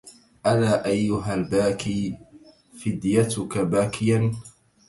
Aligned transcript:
ألا 0.45 0.85
أيها 0.85 1.33
الباكي 1.33 2.17
فديتك 2.85 3.57
باكيا 3.57 4.31